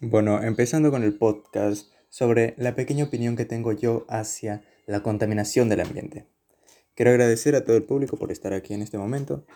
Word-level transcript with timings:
Bueno, 0.00 0.42
empezando 0.42 0.90
con 0.90 1.04
el 1.04 1.16
podcast 1.16 1.90
sobre 2.10 2.54
la 2.58 2.74
pequeña 2.74 3.04
opinión 3.04 3.34
que 3.34 3.46
tengo 3.46 3.72
yo 3.72 4.04
hacia 4.10 4.62
la 4.86 5.02
contaminación 5.02 5.70
del 5.70 5.80
ambiente. 5.80 6.26
Quiero 6.94 7.12
agradecer 7.12 7.56
a 7.56 7.64
todo 7.64 7.78
el 7.78 7.84
público 7.84 8.18
por 8.18 8.30
estar 8.30 8.52
aquí 8.52 8.74
en 8.74 8.82
este 8.82 8.98
momento. 8.98 9.46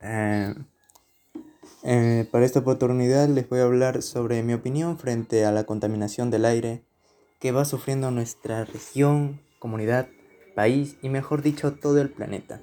Eh, 0.00 0.52
eh, 1.84 2.28
para 2.32 2.44
esta 2.44 2.58
oportunidad 2.58 3.28
les 3.28 3.48
voy 3.48 3.60
a 3.60 3.64
hablar 3.64 4.02
sobre 4.02 4.42
mi 4.42 4.52
opinión 4.52 4.98
frente 4.98 5.44
a 5.44 5.52
la 5.52 5.62
contaminación 5.62 6.32
del 6.32 6.44
aire 6.44 6.82
que 7.38 7.52
va 7.52 7.64
sufriendo 7.64 8.10
nuestra 8.10 8.64
región, 8.64 9.42
comunidad, 9.60 10.08
país 10.56 10.96
y 11.02 11.08
mejor 11.08 11.40
dicho 11.40 11.74
todo 11.74 12.00
el 12.00 12.10
planeta. 12.10 12.60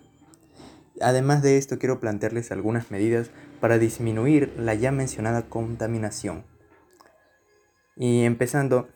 Además 0.99 1.41
de 1.41 1.57
esto 1.57 1.79
quiero 1.79 2.01
plantearles 2.01 2.51
algunas 2.51 2.91
medidas 2.91 3.31
para 3.61 3.77
disminuir 3.77 4.53
la 4.57 4.73
ya 4.73 4.91
mencionada 4.91 5.47
contaminación. 5.47 6.43
Y 7.95 8.23
empezando, 8.23 8.89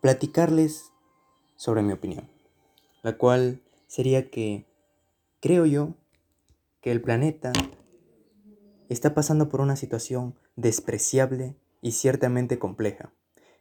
platicarles 0.00 0.90
sobre 1.56 1.82
mi 1.82 1.92
opinión, 1.92 2.28
la 3.02 3.16
cual 3.16 3.62
sería 3.86 4.30
que 4.30 4.66
creo 5.40 5.64
yo 5.64 5.94
que 6.82 6.90
el 6.90 7.00
planeta 7.00 7.52
está 8.88 9.14
pasando 9.14 9.48
por 9.48 9.60
una 9.60 9.76
situación 9.76 10.34
despreciable 10.56 11.56
y 11.80 11.92
ciertamente 11.92 12.58
compleja, 12.58 13.12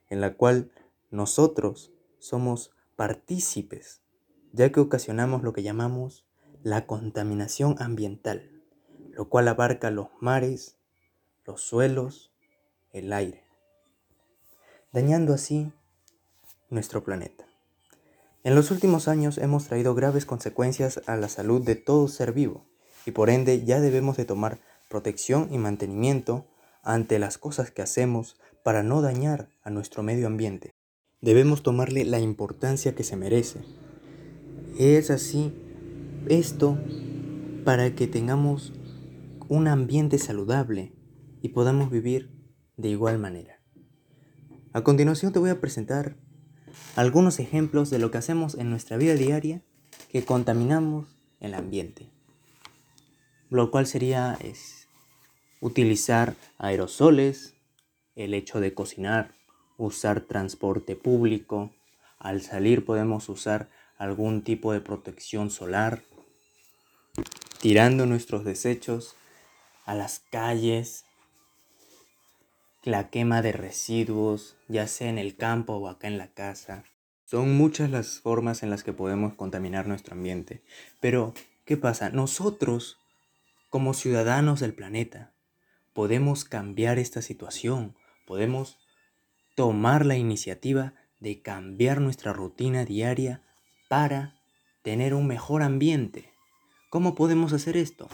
en 0.09 0.19
la 0.19 0.33
cual 0.33 0.71
nosotros 1.11 1.93
somos 2.17 2.71
partícipes, 2.95 4.01
ya 4.51 4.71
que 4.71 4.79
ocasionamos 4.79 5.43
lo 5.43 5.53
que 5.53 5.61
llamamos 5.61 6.25
la 6.63 6.87
contaminación 6.87 7.75
ambiental, 7.79 8.58
lo 9.19 9.27
cual 9.27 9.49
abarca 9.49 9.91
los 9.91 10.07
mares, 10.21 10.77
los 11.45 11.59
suelos, 11.59 12.31
el 12.93 13.11
aire, 13.11 13.43
dañando 14.93 15.33
así 15.33 15.73
nuestro 16.69 17.03
planeta. 17.03 17.45
En 18.45 18.55
los 18.55 18.71
últimos 18.71 19.09
años 19.09 19.37
hemos 19.37 19.65
traído 19.65 19.93
graves 19.93 20.25
consecuencias 20.25 21.01
a 21.05 21.17
la 21.17 21.27
salud 21.27 21.61
de 21.61 21.75
todo 21.75 22.07
ser 22.07 22.31
vivo 22.31 22.65
y 23.05 23.11
por 23.11 23.29
ende 23.29 23.65
ya 23.65 23.81
debemos 23.81 24.15
de 24.15 24.23
tomar 24.23 24.61
protección 24.87 25.49
y 25.51 25.57
mantenimiento 25.57 26.45
ante 26.81 27.19
las 27.19 27.37
cosas 27.37 27.71
que 27.71 27.81
hacemos 27.81 28.39
para 28.63 28.83
no 28.83 29.01
dañar 29.01 29.49
a 29.63 29.69
nuestro 29.69 30.01
medio 30.01 30.27
ambiente. 30.27 30.71
Debemos 31.19 31.61
tomarle 31.61 32.05
la 32.05 32.21
importancia 32.21 32.95
que 32.95 33.03
se 33.03 33.17
merece. 33.17 33.59
Es 34.77 35.11
así 35.11 35.53
esto 36.29 36.77
para 37.65 37.93
que 37.95 38.07
tengamos 38.07 38.71
un 39.49 39.67
ambiente 39.67 40.19
saludable 40.19 40.93
y 41.41 41.49
podamos 41.49 41.89
vivir 41.89 42.29
de 42.77 42.89
igual 42.89 43.17
manera. 43.17 43.59
A 44.73 44.83
continuación 44.83 45.33
te 45.33 45.39
voy 45.39 45.49
a 45.49 45.59
presentar 45.59 46.17
algunos 46.95 47.39
ejemplos 47.39 47.89
de 47.89 47.97
lo 47.97 48.11
que 48.11 48.19
hacemos 48.19 48.53
en 48.53 48.69
nuestra 48.69 48.97
vida 48.97 49.15
diaria 49.15 49.63
que 50.11 50.23
contaminamos 50.23 51.17
el 51.39 51.55
ambiente. 51.55 52.11
Lo 53.49 53.71
cual 53.71 53.87
sería 53.87 54.37
es, 54.39 54.87
utilizar 55.61 56.35
aerosoles, 56.59 57.55
el 58.15 58.35
hecho 58.35 58.59
de 58.59 58.75
cocinar, 58.75 59.33
usar 59.77 60.21
transporte 60.21 60.95
público, 60.95 61.73
al 62.19 62.43
salir 62.43 62.85
podemos 62.85 63.27
usar 63.29 63.71
algún 63.97 64.43
tipo 64.43 64.73
de 64.73 64.81
protección 64.81 65.49
solar, 65.49 66.03
tirando 67.59 68.05
nuestros 68.05 68.45
desechos 68.45 69.15
a 69.89 69.95
las 69.95 70.19
calles, 70.19 71.03
la 72.83 73.09
quema 73.09 73.41
de 73.41 73.53
residuos, 73.53 74.55
ya 74.67 74.85
sea 74.85 75.09
en 75.09 75.17
el 75.17 75.35
campo 75.35 75.73
o 75.77 75.87
acá 75.87 76.07
en 76.07 76.19
la 76.19 76.27
casa. 76.27 76.83
Son 77.25 77.57
muchas 77.57 77.89
las 77.89 78.19
formas 78.19 78.61
en 78.61 78.69
las 78.69 78.83
que 78.83 78.93
podemos 78.93 79.33
contaminar 79.33 79.87
nuestro 79.87 80.13
ambiente. 80.13 80.61
Pero, 80.99 81.33
¿qué 81.65 81.75
pasa? 81.75 82.11
Nosotros, 82.11 82.99
como 83.71 83.95
ciudadanos 83.95 84.59
del 84.59 84.75
planeta, 84.75 85.33
podemos 85.93 86.45
cambiar 86.45 86.99
esta 86.99 87.23
situación, 87.23 87.95
podemos 88.27 88.77
tomar 89.55 90.05
la 90.05 90.17
iniciativa 90.17 90.93
de 91.19 91.41
cambiar 91.41 91.99
nuestra 91.99 92.31
rutina 92.31 92.85
diaria 92.85 93.41
para 93.87 94.35
tener 94.83 95.15
un 95.15 95.25
mejor 95.25 95.63
ambiente. 95.63 96.31
¿Cómo 96.91 97.15
podemos 97.15 97.53
hacer 97.53 97.75
esto? 97.75 98.07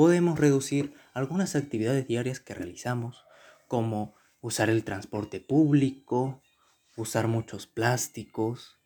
Podemos 0.00 0.38
reducir 0.38 0.94
algunas 1.12 1.54
actividades 1.54 2.08
diarias 2.08 2.40
que 2.40 2.54
realizamos, 2.54 3.26
como 3.68 4.14
usar 4.40 4.70
el 4.70 4.82
transporte 4.82 5.40
público, 5.40 6.40
usar 6.96 7.28
muchos 7.28 7.66
plásticos, 7.66 8.78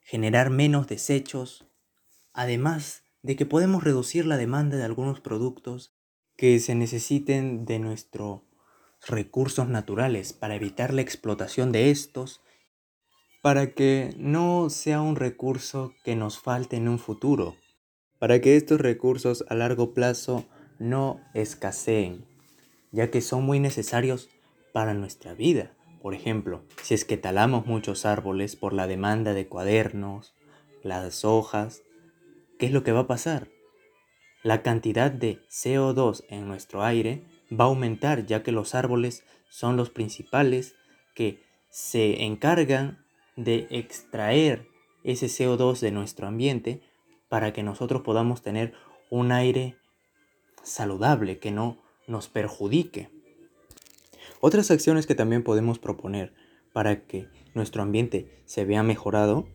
generar 0.00 0.50
menos 0.50 0.88
desechos, 0.88 1.68
además 2.32 3.04
de 3.22 3.36
que 3.36 3.46
podemos 3.46 3.84
reducir 3.84 4.26
la 4.26 4.36
demanda 4.36 4.76
de 4.76 4.82
algunos 4.82 5.20
productos 5.20 5.94
que 6.36 6.58
se 6.58 6.74
necesiten 6.74 7.64
de 7.64 7.78
nuestros 7.78 8.40
recursos 9.06 9.68
naturales 9.68 10.32
para 10.32 10.56
evitar 10.56 10.92
la 10.92 11.02
explotación 11.02 11.70
de 11.70 11.92
estos 11.92 12.40
para 13.40 13.72
que 13.72 14.16
no 14.16 14.68
sea 14.68 15.00
un 15.00 15.14
recurso 15.14 15.94
que 16.02 16.16
nos 16.16 16.40
falte 16.40 16.74
en 16.74 16.88
un 16.88 16.98
futuro, 16.98 17.54
para 18.22 18.40
que 18.40 18.54
estos 18.54 18.80
recursos 18.80 19.44
a 19.48 19.56
largo 19.56 19.94
plazo 19.94 20.44
no 20.78 21.20
escaseen, 21.34 22.24
ya 22.92 23.10
que 23.10 23.20
son 23.20 23.42
muy 23.42 23.58
necesarios 23.58 24.28
para 24.72 24.94
nuestra 24.94 25.34
vida. 25.34 25.72
Por 26.00 26.14
ejemplo, 26.14 26.62
si 26.82 26.94
es 26.94 27.04
que 27.04 27.16
talamos 27.16 27.66
muchos 27.66 28.06
árboles 28.06 28.54
por 28.54 28.74
la 28.74 28.86
demanda 28.86 29.34
de 29.34 29.48
cuadernos, 29.48 30.36
las 30.84 31.24
hojas, 31.24 31.82
¿qué 32.60 32.66
es 32.66 32.72
lo 32.72 32.84
que 32.84 32.92
va 32.92 33.00
a 33.00 33.06
pasar? 33.08 33.48
La 34.44 34.62
cantidad 34.62 35.10
de 35.10 35.40
CO2 35.48 36.22
en 36.28 36.46
nuestro 36.46 36.84
aire 36.84 37.24
va 37.50 37.64
a 37.64 37.68
aumentar 37.68 38.24
ya 38.24 38.44
que 38.44 38.52
los 38.52 38.76
árboles 38.76 39.24
son 39.48 39.76
los 39.76 39.90
principales 39.90 40.76
que 41.16 41.42
se 41.70 42.22
encargan 42.22 43.04
de 43.34 43.66
extraer 43.70 44.68
ese 45.02 45.26
CO2 45.26 45.80
de 45.80 45.90
nuestro 45.90 46.28
ambiente 46.28 46.82
para 47.32 47.54
que 47.54 47.62
nosotros 47.62 48.02
podamos 48.02 48.42
tener 48.42 48.74
un 49.08 49.32
aire 49.32 49.78
saludable, 50.62 51.38
que 51.38 51.50
no 51.50 51.78
nos 52.06 52.28
perjudique. 52.28 53.08
Otras 54.40 54.70
acciones 54.70 55.06
que 55.06 55.14
también 55.14 55.42
podemos 55.42 55.78
proponer 55.78 56.34
para 56.74 57.06
que 57.06 57.30
nuestro 57.54 57.82
ambiente 57.82 58.42
se 58.44 58.66
vea 58.66 58.82
mejorado 58.82 59.48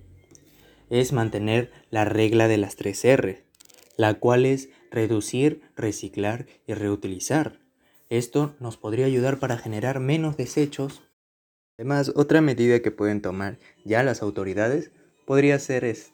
es 0.90 1.14
mantener 1.14 1.72
la 1.92 2.04
regla 2.04 2.48
de 2.48 2.58
las 2.58 2.78
tres 2.78 3.06
R, 3.06 3.46
la 3.96 4.16
cual 4.16 4.48
es 4.48 4.70
reducir, 4.90 5.62
reciclar 5.76 6.48
y 6.66 6.74
reutilizar. 6.74 7.60
Esto 8.10 8.56
nos 8.60 8.76
podría 8.78 9.06
ayudar 9.06 9.38
para 9.38 9.56
generar 9.56 10.00
menos 10.00 10.36
desechos 10.36 11.04
Además, 11.78 12.12
otra 12.16 12.42
medida 12.42 12.80
que 12.80 12.90
pueden 12.90 13.22
tomar 13.22 13.60
ya 13.86 14.02
las 14.02 14.24
autoridades 14.24 14.90
podría 15.28 15.60
ser 15.60 15.86
es 15.86 16.12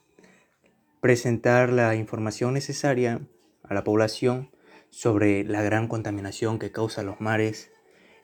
presentar 1.04 1.74
la 1.74 1.98
información 1.98 2.54
necesaria 2.54 3.28
a 3.62 3.74
la 3.74 3.84
población 3.84 4.52
sobre 4.90 5.44
la 5.44 5.62
gran 5.62 5.90
contaminación 5.90 6.60
que 6.60 6.72
causa 6.72 7.04
los 7.04 7.20
mares, 7.20 7.74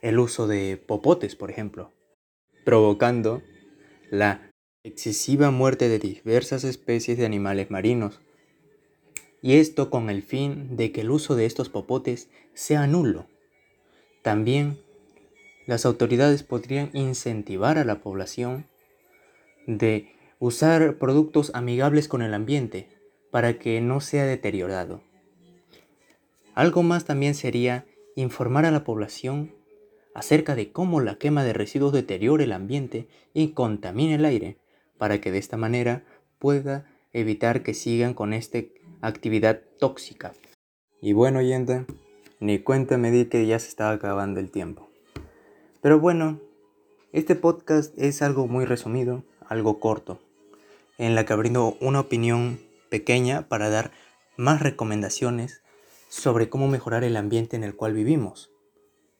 el 0.00 0.18
uso 0.18 0.46
de 0.46 0.78
popotes, 0.78 1.36
por 1.36 1.50
ejemplo, 1.50 1.92
provocando 2.64 3.42
la 4.10 4.50
excesiva 4.82 5.50
muerte 5.50 5.90
de 5.90 5.98
diversas 5.98 6.64
especies 6.64 7.18
de 7.18 7.26
animales 7.26 7.70
marinos. 7.70 8.22
Y 9.42 9.56
esto 9.56 9.90
con 9.90 10.08
el 10.08 10.22
fin 10.22 10.78
de 10.78 10.90
que 10.90 11.02
el 11.02 11.10
uso 11.10 11.36
de 11.36 11.44
estos 11.44 11.68
popotes 11.68 12.30
sea 12.54 12.86
nulo. 12.86 13.26
También 14.22 14.80
las 15.66 15.84
autoridades 15.84 16.44
podrían 16.44 16.88
incentivar 16.94 17.76
a 17.76 17.84
la 17.84 18.00
población 18.00 18.64
de 19.66 20.14
usar 20.40 20.96
productos 20.96 21.52
amigables 21.54 22.08
con 22.08 22.22
el 22.22 22.32
ambiente 22.34 22.88
para 23.30 23.58
que 23.58 23.80
no 23.82 24.00
sea 24.00 24.24
deteriorado. 24.24 25.02
Algo 26.54 26.82
más 26.82 27.04
también 27.04 27.34
sería 27.34 27.86
informar 28.16 28.64
a 28.64 28.70
la 28.70 28.82
población 28.82 29.54
acerca 30.14 30.56
de 30.56 30.72
cómo 30.72 31.00
la 31.00 31.16
quema 31.16 31.44
de 31.44 31.52
residuos 31.52 31.92
deteriora 31.92 32.42
el 32.42 32.52
ambiente 32.52 33.06
y 33.34 33.52
contamina 33.52 34.14
el 34.16 34.24
aire, 34.24 34.56
para 34.98 35.20
que 35.20 35.30
de 35.30 35.38
esta 35.38 35.56
manera 35.56 36.04
pueda 36.38 36.86
evitar 37.12 37.62
que 37.62 37.74
sigan 37.74 38.14
con 38.14 38.32
esta 38.32 38.58
actividad 39.02 39.60
tóxica. 39.78 40.32
Y 41.02 41.12
bueno, 41.12 41.38
oyente, 41.38 41.84
ni 42.40 42.58
cuenta 42.58 42.96
me 42.96 43.10
di 43.10 43.26
que 43.26 43.46
ya 43.46 43.58
se 43.58 43.68
estaba 43.68 43.92
acabando 43.92 44.40
el 44.40 44.50
tiempo. 44.50 44.88
Pero 45.82 46.00
bueno, 46.00 46.40
este 47.12 47.34
podcast 47.34 47.96
es 47.98 48.22
algo 48.22 48.46
muy 48.46 48.64
resumido, 48.64 49.24
algo 49.46 49.80
corto, 49.80 50.20
en 51.00 51.14
la 51.14 51.24
que 51.24 51.32
abriendo 51.32 51.78
una 51.80 52.00
opinión 52.00 52.60
pequeña 52.90 53.48
para 53.48 53.70
dar 53.70 53.90
más 54.36 54.60
recomendaciones 54.60 55.62
sobre 56.10 56.50
cómo 56.50 56.68
mejorar 56.68 57.04
el 57.04 57.16
ambiente 57.16 57.56
en 57.56 57.64
el 57.64 57.74
cual 57.74 57.94
vivimos. 57.94 58.52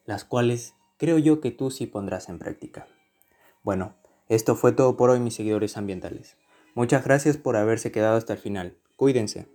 las 0.05 0.25
cuales 0.25 0.73
creo 0.97 1.17
yo 1.17 1.39
que 1.41 1.51
tú 1.51 1.71
sí 1.71 1.85
pondrás 1.85 2.27
en 2.27 2.37
práctica. 2.37 2.87
Bueno, 3.63 3.95
esto 4.29 4.55
fue 4.55 4.73
todo 4.73 4.97
por 4.97 5.09
hoy 5.09 5.19
mis 5.19 5.35
seguidores 5.35 5.77
ambientales. 5.77 6.37
Muchas 6.75 7.03
gracias 7.03 7.37
por 7.37 7.55
haberse 7.55 7.91
quedado 7.91 8.17
hasta 8.17 8.33
el 8.33 8.39
final. 8.39 8.77
Cuídense. 8.95 9.47